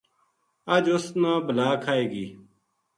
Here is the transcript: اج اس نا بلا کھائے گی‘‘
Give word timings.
اج 0.73 0.85
اس 0.95 1.05
نا 1.21 1.31
بلا 1.45 1.69
کھائے 1.83 2.05
گی‘‘ 2.11 2.27